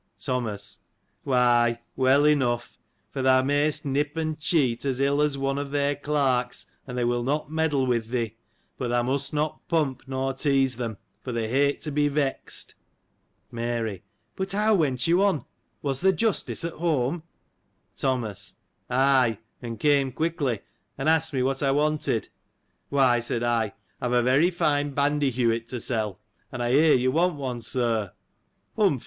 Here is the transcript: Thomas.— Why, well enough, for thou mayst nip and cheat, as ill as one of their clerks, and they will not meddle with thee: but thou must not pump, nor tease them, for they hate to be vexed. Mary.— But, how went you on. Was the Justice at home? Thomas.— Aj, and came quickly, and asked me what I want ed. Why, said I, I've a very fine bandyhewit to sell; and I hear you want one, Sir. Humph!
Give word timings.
Thomas.— 0.19 0.79
Why, 1.25 1.79
well 1.95 2.25
enough, 2.25 2.79
for 3.11 3.21
thou 3.21 3.43
mayst 3.43 3.85
nip 3.85 4.17
and 4.17 4.39
cheat, 4.39 4.83
as 4.83 4.99
ill 4.99 5.21
as 5.21 5.37
one 5.37 5.59
of 5.59 5.69
their 5.69 5.95
clerks, 5.95 6.65
and 6.87 6.97
they 6.97 7.03
will 7.05 7.21
not 7.23 7.51
meddle 7.51 7.85
with 7.85 8.07
thee: 8.09 8.35
but 8.79 8.87
thou 8.87 9.03
must 9.03 9.31
not 9.31 9.67
pump, 9.67 10.01
nor 10.07 10.33
tease 10.33 10.77
them, 10.77 10.97
for 11.23 11.31
they 11.31 11.49
hate 11.49 11.81
to 11.81 11.91
be 11.91 12.07
vexed. 12.07 12.73
Mary.— 13.51 14.01
But, 14.35 14.53
how 14.53 14.73
went 14.73 15.05
you 15.05 15.21
on. 15.23 15.45
Was 15.83 16.01
the 16.01 16.11
Justice 16.11 16.65
at 16.65 16.73
home? 16.73 17.21
Thomas.— 17.95 18.55
Aj, 18.89 19.37
and 19.61 19.79
came 19.79 20.11
quickly, 20.13 20.61
and 20.97 21.07
asked 21.09 21.31
me 21.31 21.43
what 21.43 21.61
I 21.61 21.69
want 21.69 22.07
ed. 22.09 22.27
Why, 22.89 23.19
said 23.19 23.43
I, 23.43 23.75
I've 24.01 24.13
a 24.13 24.23
very 24.23 24.49
fine 24.49 24.95
bandyhewit 24.95 25.67
to 25.67 25.79
sell; 25.79 26.17
and 26.51 26.63
I 26.63 26.71
hear 26.71 26.95
you 26.95 27.11
want 27.11 27.35
one, 27.35 27.61
Sir. 27.61 28.13
Humph! 28.75 28.99